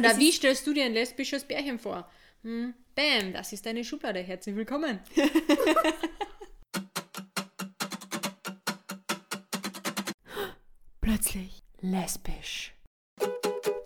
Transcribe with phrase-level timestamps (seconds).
[0.00, 2.10] Oder wie stellst du dir ein lesbisches Bärchen vor?
[2.42, 4.20] Hm, bam, das ist deine Schublade.
[4.20, 4.98] Herzlich willkommen.
[11.02, 12.72] Plötzlich lesbisch.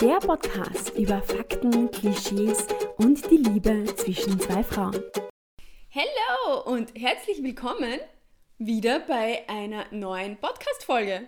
[0.01, 2.69] Der Podcast über Fakten, Klischees
[2.99, 5.03] und die Liebe zwischen zwei Frauen.
[5.93, 7.99] Hallo und herzlich willkommen
[8.59, 11.27] wieder bei einer neuen Podcast-Folge.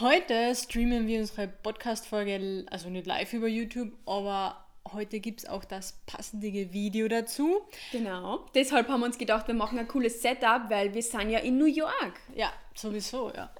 [0.00, 5.66] Heute streamen wir unsere Podcast-Folge, also nicht live über YouTube, aber heute gibt es auch
[5.66, 7.60] das passende Video dazu.
[7.92, 8.46] Genau.
[8.54, 11.58] Deshalb haben wir uns gedacht, wir machen ein cooles Setup, weil wir sind ja in
[11.58, 12.18] New York.
[12.34, 13.52] Ja, sowieso, ja.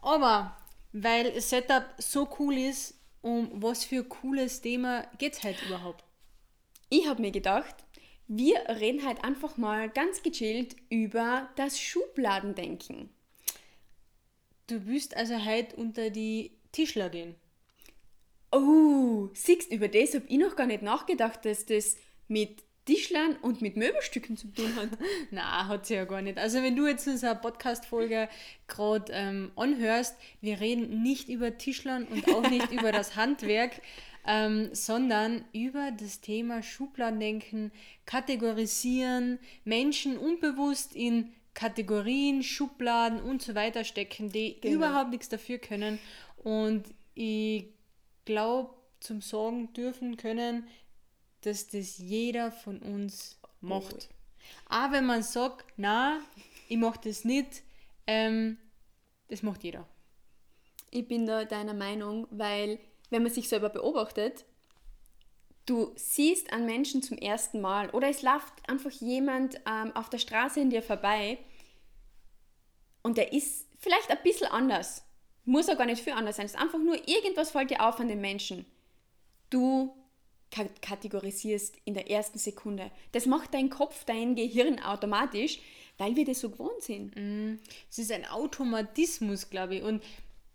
[0.00, 0.56] Aber
[0.94, 6.04] weil Setup so cool ist, um was für ein cooles Thema geht es heute überhaupt?
[6.88, 7.74] Ich habe mir gedacht,
[8.28, 13.10] wir reden halt einfach mal ganz gechillt über das Schubladendenken.
[14.70, 17.34] Du willst also heute unter die Tischler gehen.
[18.52, 21.96] Oh, siehst über das habe ich noch gar nicht nachgedacht, dass das
[22.28, 24.90] mit Tischlern und mit Möbelstücken zu tun hat.
[25.32, 26.38] Na, hat sie ja gar nicht.
[26.38, 28.28] Also wenn du jetzt unsere Podcast-Folge
[28.68, 33.82] gerade ähm, anhörst, wir reden nicht über Tischlern und auch nicht über das Handwerk,
[34.24, 37.72] ähm, sondern über das Thema Schubladendenken,
[38.06, 44.76] kategorisieren, Menschen unbewusst in Kategorien, Schubladen und so weiter stecken, die genau.
[44.76, 45.98] überhaupt nichts dafür können.
[46.36, 46.84] Und
[47.14, 47.66] ich
[48.24, 50.66] glaube, zum Sagen dürfen können,
[51.42, 54.08] dass das jeder von uns macht.
[54.68, 54.74] Oh.
[54.74, 56.20] Auch wenn man sagt, na,
[56.68, 57.62] ich mache das nicht,
[58.06, 58.58] ähm,
[59.28, 59.86] das macht jeder.
[60.90, 62.78] Ich bin da deiner Meinung, weil
[63.10, 64.44] wenn man sich selber beobachtet,
[65.66, 70.18] du siehst einen Menschen zum ersten Mal oder es läuft einfach jemand ähm, auf der
[70.18, 71.38] Straße in dir vorbei
[73.02, 75.04] und der ist vielleicht ein bisschen anders.
[75.44, 76.46] Muss auch gar nicht viel anders sein.
[76.46, 78.66] Es ist einfach nur, irgendwas fällt dir auf an den Menschen.
[79.48, 79.94] Du
[80.50, 82.90] kategorisierst in der ersten Sekunde.
[83.12, 85.60] Das macht dein Kopf, dein Gehirn automatisch,
[85.96, 87.14] weil wir das so gewohnt sind.
[87.16, 89.82] Mm, es ist ein Automatismus, glaube ich.
[89.82, 90.02] Und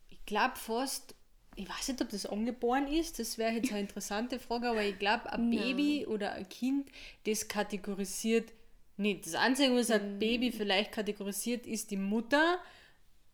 [0.10, 1.15] ich glaube fast,
[1.56, 5.00] ich weiß nicht, ob das angeboren ist, das wäre jetzt eine interessante Frage, aber ich
[5.00, 6.90] glaube, ein Baby oder ein Kind,
[7.26, 8.52] das kategorisiert
[8.98, 9.26] nicht.
[9.26, 10.20] Das Einzige, was ein mhm.
[10.20, 12.60] Baby vielleicht kategorisiert, ist die Mutter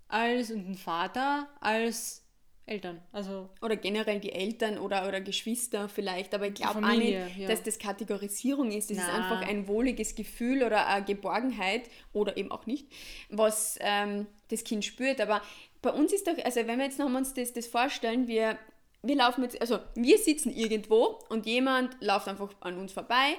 [0.07, 2.21] als und den Vater als
[2.65, 3.01] Eltern.
[3.11, 7.47] Also oder generell die Eltern oder, oder Geschwister vielleicht, aber ich glaube auch nicht, ja.
[7.47, 8.89] dass das Kategorisierung ist.
[8.89, 9.03] Das Na.
[9.03, 12.87] ist einfach ein wohliges Gefühl oder eine Geborgenheit oder eben auch nicht,
[13.29, 15.19] was ähm, das Kind spürt.
[15.21, 15.41] Aber
[15.81, 18.57] bei uns ist doch, also wenn wir jetzt noch uns das, das vorstellen, wir,
[19.01, 23.35] wir laufen jetzt, also wir sitzen irgendwo und jemand läuft einfach an uns vorbei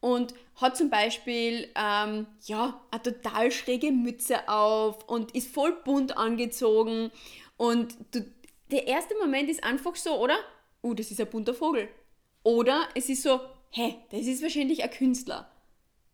[0.00, 6.16] und hat zum Beispiel ähm, ja, eine total schräge Mütze auf und ist voll bunt
[6.16, 7.10] angezogen
[7.56, 8.24] und du,
[8.70, 10.38] der erste Moment ist einfach so, oder?
[10.82, 11.88] Uh, das ist ein bunter Vogel.
[12.42, 13.40] Oder es ist so,
[13.70, 15.50] hä, das ist wahrscheinlich ein Künstler.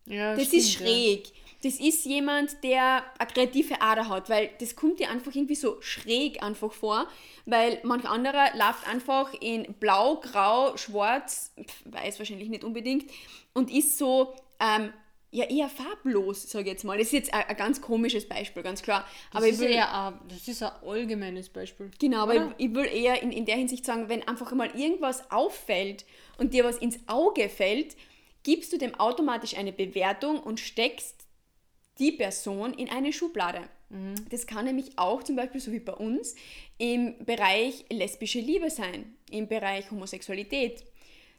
[0.05, 1.27] Ja, das stimmt, ist schräg.
[1.27, 1.33] Ja.
[1.63, 5.81] Das ist jemand, der eine kreative Ader hat, weil das kommt dir einfach irgendwie so
[5.81, 7.07] schräg einfach vor,
[7.45, 11.53] weil manch anderer läuft einfach in blau, grau, schwarz,
[11.85, 13.09] weiß wahrscheinlich nicht unbedingt,
[13.53, 14.93] und ist so ähm,
[15.31, 16.97] ja eher farblos, sage ich jetzt mal.
[16.97, 19.05] Das ist jetzt ein, ein, ganz komisches Beispiel, ganz klar.
[19.31, 21.91] Das aber ist eher ein, das ist ein allgemeines Beispiel.
[21.99, 25.29] Genau, aber ich, ich, will eher in, in der Hinsicht sagen, wenn einfach mal irgendwas
[25.31, 26.05] auffällt
[26.37, 27.95] und dir was ins Auge fällt,
[28.43, 31.26] gibst du dem automatisch eine Bewertung und steckst
[31.99, 33.61] die Person in eine Schublade.
[33.89, 34.15] Mhm.
[34.29, 36.35] Das kann nämlich auch zum Beispiel, so wie bei uns,
[36.77, 40.83] im Bereich lesbische Liebe sein, im Bereich Homosexualität.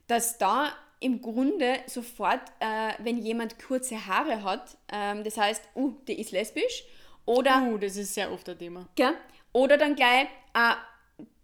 [0.06, 5.94] Dass da im Grunde sofort, äh, wenn jemand kurze Haare hat, ähm, das heißt, uh,
[6.08, 6.84] der ist lesbisch,
[7.24, 7.62] oder.
[7.62, 8.88] Uh, das ist sehr oft ein Thema.
[8.94, 9.14] Gell?
[9.52, 10.74] Oder dann gleich, äh,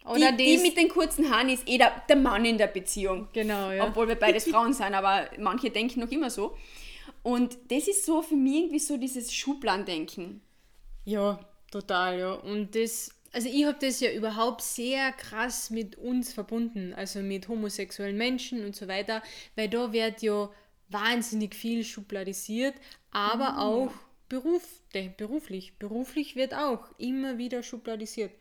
[0.07, 3.29] oder die, die, mit den kurzen Haaren ist eh der, der Mann in der Beziehung.
[3.33, 3.87] Genau, ja.
[3.87, 6.57] Obwohl wir beides Frauen sind, aber manche denken noch immer so.
[7.25, 10.41] Und das ist so für mich irgendwie so dieses Schubladendenken.
[11.05, 11.41] Ja,
[11.73, 12.33] total, ja.
[12.35, 17.49] Und das also ich habe das ja überhaupt sehr krass mit uns verbunden, also mit
[17.49, 19.25] homosexuellen Menschen und so weiter,
[19.57, 20.49] weil da wird ja
[20.89, 22.75] wahnsinnig viel schubladisiert,
[23.11, 23.59] aber mhm.
[23.59, 23.91] auch
[24.29, 24.81] Beruf,
[25.17, 25.79] beruflich.
[25.79, 28.33] Beruflich wird auch immer wieder schubladisiert.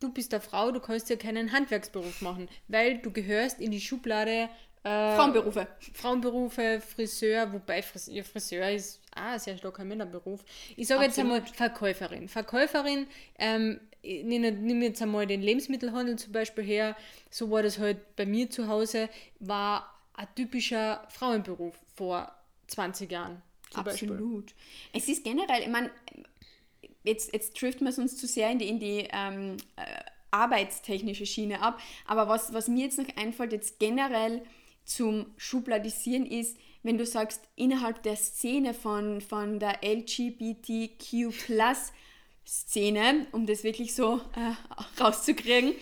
[0.00, 3.80] Du bist eine Frau, du kannst ja keinen Handwerksberuf machen, weil du gehörst in die
[3.80, 4.48] Schublade
[4.82, 5.66] äh, Frauenberufe.
[5.92, 10.44] Frauenberufe, Friseur, wobei Friseur, Friseur ist ah, sehr stark ein Männerberuf.
[10.76, 12.28] Ich sage jetzt einmal Verkäuferin.
[12.28, 13.06] Verkäuferin,
[13.38, 16.96] ähm, nimm jetzt einmal den Lebensmittelhandel zum Beispiel her,
[17.30, 22.32] so war das halt bei mir zu Hause, war ein typischer Frauenberuf vor
[22.68, 23.42] 20 Jahren.
[23.74, 24.46] Absolut.
[24.46, 24.56] Beispiel.
[24.94, 25.90] Es ist generell, ich meine,
[27.04, 29.82] jetzt, jetzt trifft man es uns zu sehr in die, in die ähm, äh,
[30.30, 31.80] arbeitstechnische Schiene ab.
[32.06, 34.42] Aber was, was mir jetzt noch einfällt, jetzt generell
[34.90, 41.32] zum Schubladisieren ist, wenn du sagst, innerhalb der Szene von, von der LGBTQ
[42.44, 45.72] Szene, um das wirklich so äh, rauszukriegen,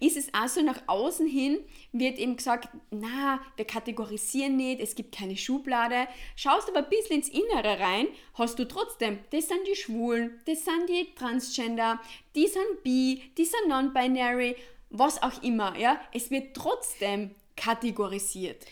[0.00, 1.60] ist es also nach außen hin,
[1.92, 6.08] wird eben gesagt, na, wir kategorisieren nicht, es gibt keine Schublade.
[6.34, 10.64] Schaust aber ein bisschen ins Innere rein, hast du trotzdem, das sind die Schwulen, das
[10.64, 12.00] sind die Transgender,
[12.34, 14.56] die sind bi, die sind non-binary,
[14.90, 16.00] was auch immer, ja.
[16.12, 18.64] Es wird trotzdem kategorisiert.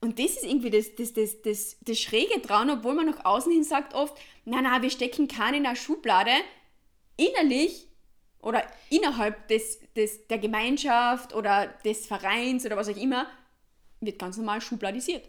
[0.00, 3.50] Und das ist irgendwie das, das, das, das, das Schräge dran, obwohl man nach außen
[3.50, 6.30] hin sagt oft, na, na, wir stecken keinen in eine Schublade.
[7.16, 7.88] Innerlich
[8.40, 13.26] oder innerhalb des, des, der Gemeinschaft oder des Vereins oder was auch immer,
[14.00, 15.24] wird ganz normal schubladisiert.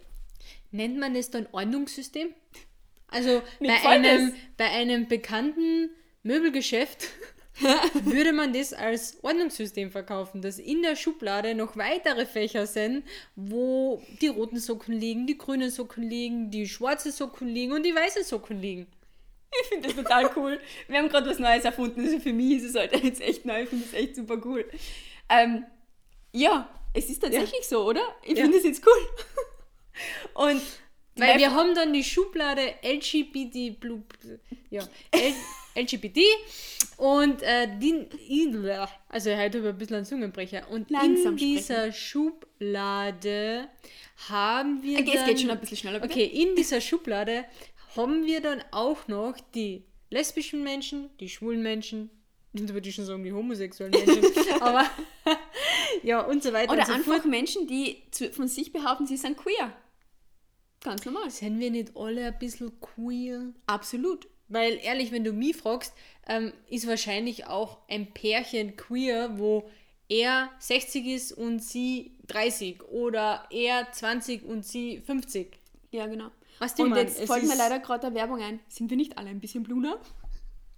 [0.72, 2.34] Nennt man das dann Ordnungssystem?
[3.08, 5.90] Also bei einem, bei einem bekannten
[6.22, 7.08] Möbelgeschäft
[8.04, 13.04] würde man das als Ordnungssystem verkaufen, dass in der Schublade noch weitere Fächer sind,
[13.34, 17.94] wo die roten Socken liegen, die grünen Socken liegen, die schwarzen Socken liegen und die
[17.94, 18.86] weißen Socken liegen.
[19.62, 20.60] Ich finde das total cool.
[20.88, 22.04] Wir haben gerade was Neues erfunden.
[22.04, 23.62] Also für mich ist es halt jetzt echt neu.
[23.62, 24.68] Ich finde das echt super cool.
[25.30, 25.64] Ähm,
[26.32, 27.68] ja, es ist tatsächlich ja.
[27.68, 28.02] so, oder?
[28.22, 28.42] Ich ja.
[28.42, 29.08] finde das jetzt cool.
[30.34, 30.62] Und
[31.16, 33.76] weil wir haben dann die Schublade LGBT,
[34.68, 34.86] ja,
[35.76, 36.18] LGBT
[36.96, 38.06] und äh, die,
[39.08, 40.70] also heute über ein bisschen ein Zungenbrecher.
[40.70, 43.68] Und Langsam in dieser Schublade
[44.28, 44.98] haben wir.
[44.98, 46.00] Okay, dann, es geht schon ein bisschen schneller.
[46.00, 46.14] Bitte.
[46.14, 47.44] Okay, in dieser Schublade
[47.96, 52.10] haben wir dann auch noch die lesbischen Menschen, die schwulen Menschen,
[52.52, 54.88] und würde ich schon sagen, die homosexuellen Menschen, aber
[56.02, 56.72] ja, und so weiter.
[56.72, 57.26] Oder und so einfach fort.
[57.26, 59.72] Menschen, die zu, von sich behaupten, sie sind queer.
[60.82, 61.30] Ganz normal.
[61.30, 63.52] Sind wir nicht alle ein bisschen queer?
[63.66, 64.28] Absolut.
[64.48, 65.92] Weil ehrlich, wenn du mich fragst,
[66.28, 69.68] ähm, ist wahrscheinlich auch ein Pärchen queer, wo
[70.08, 75.58] er 60 ist und sie 30 oder er 20 und sie 50.
[75.90, 76.30] Ja, genau.
[76.58, 78.60] Was die und mein, jetzt fällt mir leider gerade eine Werbung ein.
[78.68, 79.98] Sind wir nicht alle ein bisschen Bluna?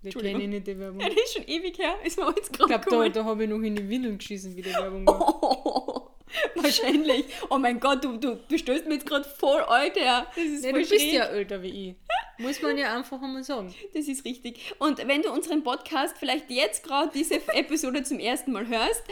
[0.03, 1.01] Wir kennen nicht die Werbung.
[1.01, 1.97] Ja, das ist schon ewig her.
[2.05, 4.63] Ist mir jetzt Ich glaube, da, da habe ich noch in die Windeln geschissen, wie
[4.63, 5.43] die Werbung war.
[5.43, 6.11] Oh,
[6.63, 7.25] wahrscheinlich.
[7.51, 10.27] Oh mein Gott, du, du, du stößt mir jetzt gerade voll alt her.
[10.35, 11.97] Das ist nee, du bist ja älter wie ich.
[12.39, 13.75] Muss man ja einfach einmal sagen.
[13.95, 14.75] Das ist richtig.
[14.79, 19.03] Und wenn du unseren Podcast vielleicht jetzt gerade diese Episode zum ersten Mal hörst,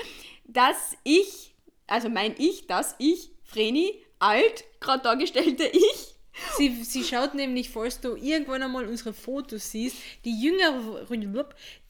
[0.45, 1.55] dass ich,
[1.87, 6.17] also mein Ich, dass ich, Vreni, alt, gerade dargestellte Ich,
[6.57, 11.07] Sie, sie schaut nämlich, falls du irgendwann einmal unsere Fotos siehst, die jüngere,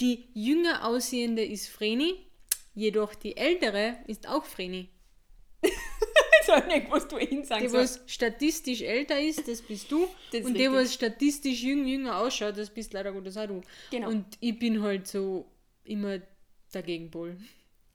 [0.00, 2.14] die jünger aussehende ist Vreni,
[2.74, 4.88] jedoch die ältere ist auch Vreni.
[6.46, 10.08] so nicht, was du ihnen sagen Die, was statistisch älter ist, das bist du.
[10.32, 13.60] Das und die, was statistisch jüng, jünger ausschaut, das bist leider Gottes auch du.
[13.90, 14.08] Genau.
[14.08, 15.46] Und ich bin halt so
[15.84, 16.20] immer
[16.72, 17.36] der Gegenpol.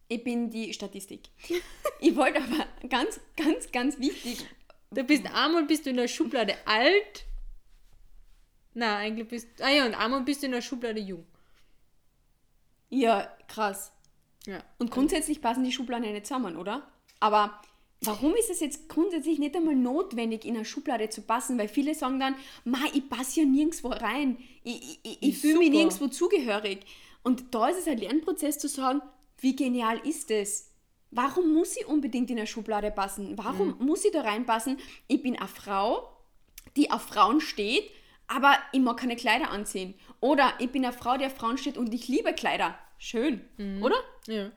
[0.07, 1.30] Ich bin die Statistik.
[2.00, 4.45] ich wollte aber ganz, ganz, ganz wichtig
[4.94, 7.25] Du bist einmal bist du in der Schublade alt.
[8.74, 11.25] Na, eigentlich bist Ah ja, und einmal bist du in der Schublade jung.
[12.89, 13.94] Ja, krass.
[14.45, 14.62] Ja.
[14.80, 16.92] Und grundsätzlich passen die Schubladen nicht zusammen, oder?
[17.21, 17.62] Aber
[18.01, 21.57] warum ist es jetzt grundsätzlich nicht einmal notwendig, in eine Schublade zu passen?
[21.57, 24.38] Weil viele sagen dann, ma, ich passe ja nirgendwo rein.
[24.63, 26.80] Ich, ich, ich fühle mich nirgendwo zugehörig.
[27.24, 29.01] Und da ist es ein Lernprozess zu sagen,
[29.38, 30.71] wie genial ist es?
[31.12, 33.38] Warum muss ich unbedingt in eine Schublade passen?
[33.38, 33.86] Warum mhm.
[33.86, 34.77] muss ich da reinpassen?
[35.07, 36.10] Ich bin eine Frau,
[36.77, 37.91] die auf Frauen steht,
[38.27, 39.93] aber ich mag keine Kleider anziehen.
[40.22, 42.77] Oder ich bin eine Frau, die auf Frauen steht und ich liebe Kleider.
[42.98, 43.84] Schön, mhm.
[43.84, 43.98] oder?
[44.27, 44.51] Ja.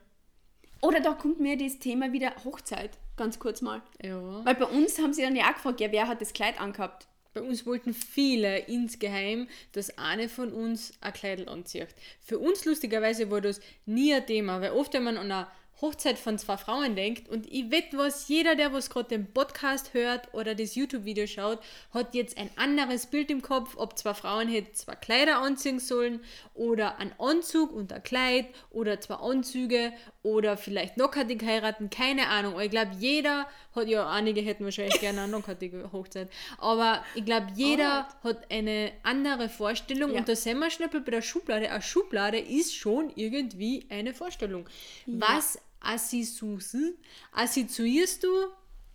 [0.81, 3.81] Oder da kommt mir das Thema wieder Hochzeit, ganz kurz mal.
[4.03, 4.45] Ja.
[4.45, 7.07] Weil bei uns haben sie dann ja auch gefragt, ja, wer hat das Kleid angehabt?
[7.33, 11.89] Bei uns wollten viele insgeheim, dass eine von uns ein Kleid anzieht.
[12.21, 16.17] Für uns lustigerweise war das nie ein Thema, weil oft, wenn man an einer Hochzeit
[16.17, 20.33] von zwei Frauen denkt und ich wette was, jeder, der was gerade den Podcast hört
[20.33, 21.59] oder das YouTube-Video schaut,
[21.91, 26.21] hat jetzt ein anderes Bild im Kopf, ob zwei Frauen hätten zwei Kleider anziehen sollen
[26.53, 29.91] oder ein Anzug und ein Kleid oder zwei Anzüge
[30.25, 32.59] oder vielleicht Nockartig heiraten, keine Ahnung.
[32.59, 37.47] Ich glaube, jeder hat, ja, einige hätten wahrscheinlich gerne eine Nockartige Hochzeit, aber ich glaube,
[37.53, 38.29] jeder oh.
[38.29, 40.19] hat eine andere Vorstellung ja.
[40.19, 41.69] und da sind wir schnell bei der Schublade.
[41.69, 44.67] Eine Schublade ist schon irgendwie eine Vorstellung.
[45.05, 45.13] Ja.
[45.19, 46.97] Was assisusen,
[47.31, 48.47] assoziierst du,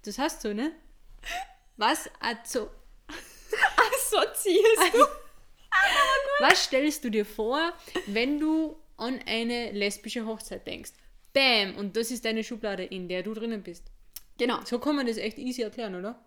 [0.03, 0.73] das hast du, ne?
[1.77, 2.71] Was also,
[3.95, 5.05] assoziierst du?
[6.41, 7.73] Was stellst du dir vor,
[8.07, 10.91] wenn du an eine lesbische Hochzeit denkst?
[11.33, 11.77] Bam!
[11.77, 13.91] Und das ist deine Schublade, in der du drinnen bist.
[14.39, 14.61] Genau.
[14.65, 16.25] So kann man das echt easy erklären, oder?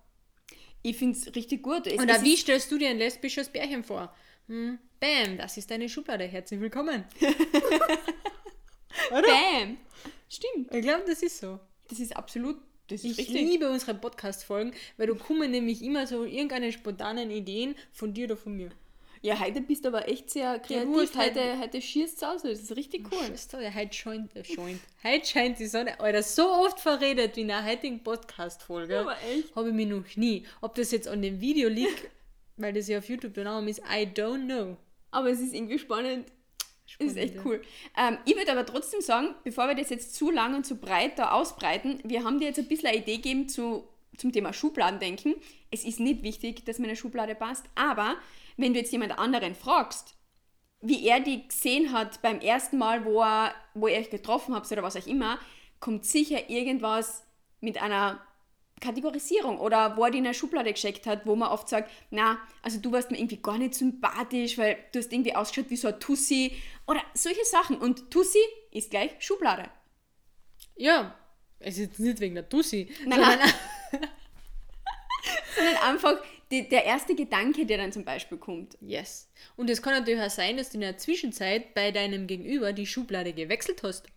[0.82, 1.88] Ich finde es richtig gut.
[1.88, 4.14] Es, oder wie stellst du dir ein lesbisches Bärchen vor?
[4.48, 6.26] Hm, bam, das ist deine Schublade.
[6.26, 7.06] Herzlich willkommen.
[9.12, 9.22] Oder?
[9.22, 9.78] Bam.
[10.30, 10.74] Stimmt.
[10.74, 11.60] Ich glaube, das ist so.
[11.88, 12.58] Das ist absolut
[12.88, 13.36] das ich richtig.
[13.36, 18.38] liebe unsere Podcast-Folgen, weil du kommen nämlich immer so irgendeine spontanen Ideen von dir oder
[18.38, 18.72] von mir.
[19.24, 21.16] Ja, heute bist du aber echt sehr kreativ.
[21.16, 23.26] Ja, heute, heute schießt es aus, das ist richtig cool.
[23.28, 24.82] Schießt heute scheint, äh, scheint.
[25.02, 25.98] heute scheint die Sonne.
[25.98, 29.00] Alter, so oft verredet wie in der heutigen Podcast-Folge.
[29.00, 29.56] Aber echt.
[29.56, 30.46] Habe ich mich noch nie.
[30.60, 32.10] Ob das jetzt an dem Video liegt,
[32.58, 34.76] weil das ja auf YouTube der Name ist, I don't know.
[35.12, 36.30] Aber es ist irgendwie spannend.
[36.86, 37.62] Spannend, ist echt cool.
[37.98, 41.18] Ähm, ich würde aber trotzdem sagen, bevor wir das jetzt zu lang und zu breit
[41.18, 43.88] da ausbreiten, wir haben dir jetzt ein bisschen eine Idee gegeben zu,
[44.18, 45.36] zum Thema Schubladendenken.
[45.72, 48.18] Es ist nicht wichtig, dass meine Schublade passt, aber
[48.58, 50.16] wenn du jetzt jemand anderen fragst,
[50.82, 54.70] wie er die gesehen hat beim ersten Mal, wo, er, wo ihr euch getroffen habt
[54.72, 55.40] oder was auch immer,
[55.80, 57.26] kommt sicher irgendwas
[57.62, 58.22] mit einer
[58.82, 62.38] Kategorisierung oder wo er die in eine Schublade geschickt hat, wo man oft sagt, na,
[62.62, 65.88] also du warst mir irgendwie gar nicht sympathisch, weil du hast irgendwie ausgeschaut wie so
[65.88, 66.52] ein Tussi
[66.86, 67.78] oder solche Sachen.
[67.78, 68.40] Und Tussi
[68.72, 69.70] ist gleich Schublade.
[70.76, 71.18] Ja,
[71.60, 73.40] es ist nicht wegen der Tussi, nein, sondern,
[75.56, 76.18] sondern einfach
[76.54, 78.78] die, der erste Gedanke, der dann zum Beispiel kommt.
[78.82, 79.30] Yes.
[79.56, 82.86] Und es kann natürlich auch sein, dass du in der Zwischenzeit bei deinem Gegenüber die
[82.86, 84.08] Schublade gewechselt hast.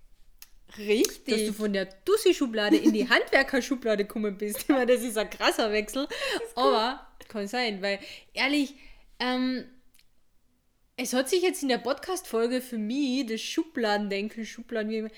[0.78, 1.34] Richtig.
[1.34, 4.62] Dass du von der Dussi-Schublade in die Handwerker-Schublade gekommen bist.
[4.62, 6.08] Ich meine, das ist ein krasser Wechsel.
[6.54, 7.98] Aber kann sein, weil
[8.34, 8.74] ehrlich,
[9.18, 9.64] ähm,
[10.96, 15.10] es hat sich jetzt in der Podcast-Folge für mich das Schubladendenken, Schubladen,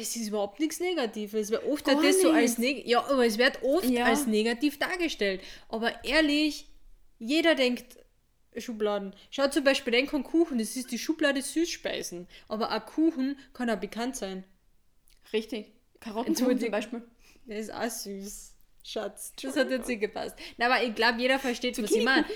[0.00, 1.50] es ist überhaupt nichts Negatives.
[1.50, 4.04] Weil oft Gar das so als neg ja, aber es wird oft ja.
[4.04, 5.40] als negativ dargestellt.
[5.68, 6.68] Aber ehrlich,
[7.18, 7.98] jeder denkt,
[8.56, 9.14] Schubladen.
[9.30, 12.28] Schau zum Beispiel, denk an Kuchen, das ist die Schublade Süßspeisen.
[12.48, 14.44] Aber ein Kuchen kann auch bekannt sein.
[15.32, 15.72] Richtig.
[16.00, 17.02] Karottenkuchen zum Beispiel.
[17.46, 18.52] Der ist auch süß.
[18.86, 20.36] Schatz, das hat jetzt nicht gepasst.
[20.58, 22.26] Na, aber ich glaube, jeder versteht, was ich meine.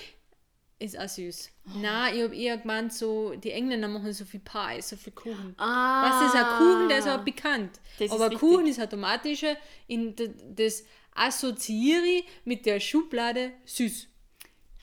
[0.81, 1.51] Ist auch süß.
[1.67, 1.71] Oh.
[1.81, 5.55] Na, ich habe eher gemeint, so, die Engländer machen so viel Pie, so viel Kuchen.
[5.59, 6.09] Ah.
[6.09, 7.81] Was ist ein Kuchen, der ist auch bekannt.
[7.99, 9.57] Das aber Kuchen ist automatische,
[9.89, 10.15] in
[10.55, 14.07] das assoziiere ich mit der Schublade süß.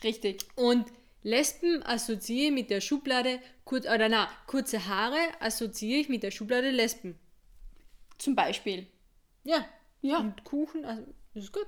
[0.03, 0.45] Richtig.
[0.55, 0.85] Und
[1.23, 6.31] Lesben assoziiere ich mit der Schublade, kurz, oder na, kurze Haare assoziiere ich mit der
[6.31, 7.17] Schublade Lesben.
[8.17, 8.85] Zum Beispiel.
[9.43, 9.65] Ja.
[10.01, 10.19] Ja.
[10.19, 11.67] Und Kuchen, also, das ist gut.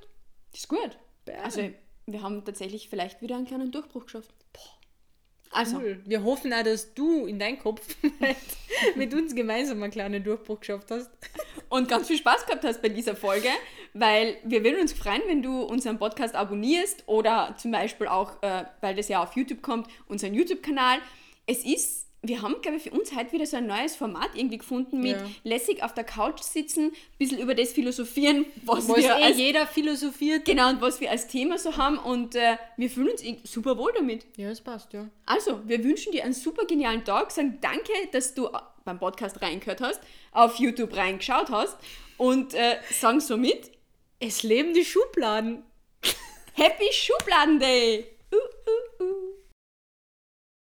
[0.51, 0.97] Das ist gut.
[1.25, 1.43] Bam.
[1.43, 1.69] Also,
[2.07, 4.33] wir haben tatsächlich vielleicht wieder einen kleinen Durchbruch geschafft.
[4.53, 4.61] Boah.
[5.51, 5.77] Also.
[5.77, 6.01] Cool.
[6.05, 7.95] Wir hoffen auch, dass du in deinem Kopf
[8.95, 11.09] mit uns gemeinsam einen kleinen Durchbruch geschafft hast.
[11.69, 13.49] Und ganz viel Spaß gehabt hast bei dieser Folge,
[13.93, 18.65] weil wir würden uns freuen, wenn du unseren Podcast abonnierst oder zum Beispiel auch, äh,
[18.79, 20.99] weil das ja auf YouTube kommt, unseren YouTube-Kanal.
[21.45, 24.57] Es ist wir haben, glaube ich, für uns heute wieder so ein neues Format irgendwie
[24.57, 25.25] gefunden mit ja.
[25.43, 29.37] lässig auf der Couch sitzen, ein bisschen über das philosophieren, was, was wir eh als,
[29.37, 30.45] jeder philosophiert.
[30.45, 33.91] Genau, und was wir als Thema so haben und äh, wir fühlen uns super wohl
[33.95, 34.25] damit.
[34.37, 35.07] Ja, es passt, ja.
[35.25, 38.49] Also, wir wünschen dir einen super genialen Tag, sagen danke, dass du
[38.85, 41.77] beim Podcast reingehört hast, auf YouTube reingeschaut hast
[42.17, 43.71] und äh, sagen somit,
[44.19, 45.63] es leben die Schubladen.
[46.53, 48.05] Happy Schubladen Day!